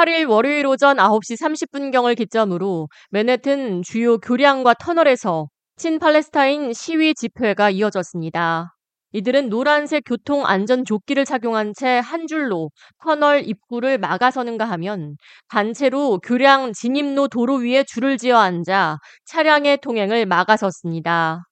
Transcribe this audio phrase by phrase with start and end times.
[0.00, 8.74] 8일 월요일 오전 9시 30분경을 기점으로 맨해튼 주요 교량과 터널에서 친팔레스타인 시위 집회가 이어졌습니다.
[9.12, 12.70] 이들은 노란색 교통 안전 조끼를 착용한 채 한 줄로
[13.04, 15.16] 터널 입구를 막아서는가 하면
[15.48, 18.96] 단체로 교량 진입로 도로 위에 줄을 지어 앉아
[19.26, 21.42] 차량의 통행을 막아섰습니다.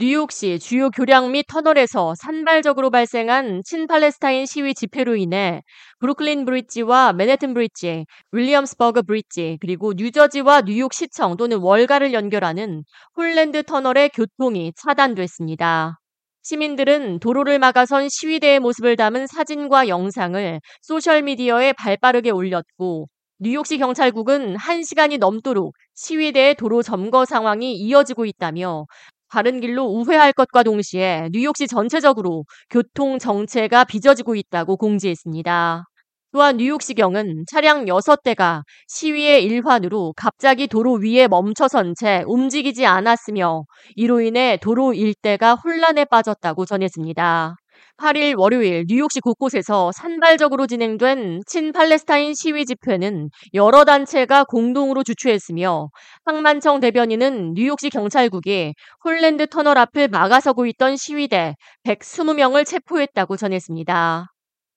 [0.00, 5.64] 뉴욕시 주요 교량 및 터널에서 산발적으로 발생한 친팔레스타인 시위 집회로 인해
[5.98, 12.84] 브루클린 브릿지와 맨해튼 브릿지, 윌리엄스버그 브릿지, 그리고 뉴저지와 뉴욕 시청 또는 월가를 연결하는
[13.16, 15.98] 홀랜드 터널의 교통이 차단됐습니다.
[16.42, 23.08] 시민들은 도로를 막아선 시위대의 모습을 담은 사진과 영상을 소셜미디어에 발빠르게 올렸고
[23.40, 28.86] 뉴욕시 경찰국은 1시간이 넘도록 시위대의 도로 점거 상황이 이어지고 있다며
[29.30, 35.84] 다른 길로 우회할 것과 동시에 뉴욕시 전체적으로 교통 정체가 빚어지고 있다고 공지했습니다.
[36.32, 43.64] 또한 뉴욕시경은 차량 6대가 시위의 일환으로 갑자기 도로 위에 멈춰선 채 움직이지 않았으며
[43.96, 47.56] 이로 인해 도로 일대가 혼란에 빠졌다고 전했습니다.
[47.98, 55.88] 8일 월요일 뉴욕시 곳곳에서 산발적으로 진행된 친팔레스타인 시위 집회는 여러 단체가 공동으로 주최했으며
[56.24, 61.54] 황만청 대변인은 뉴욕시 경찰국이 홀랜드 터널 앞을 막아서고 있던 시위대
[61.84, 64.26] 120명을 체포했다고 전했습니다.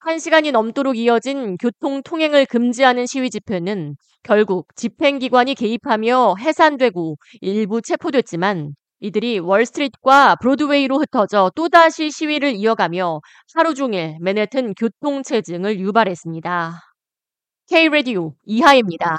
[0.05, 9.39] 1시간이 넘도록 이어진 교통 통행을 금지하는 시위 집회는 결국 집행기관이 개입하며 해산되고 일부 체포됐지만 이들이
[9.39, 13.19] 월스트리트과 브로드웨이로 흩어져 또다시 시위를 이어가며
[13.55, 16.79] 하루 종일 맨해튼 교통체증을 유발했습니다.
[17.67, 19.17] K-Radio 이하입니다.